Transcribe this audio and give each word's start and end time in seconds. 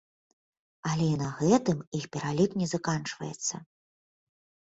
Але 0.91 1.05
і 1.15 1.17
на 1.23 1.27
гэтым 1.41 1.83
іх 1.99 2.07
пералік 2.15 2.51
не 2.61 2.67
заканчваецца. 2.73 3.55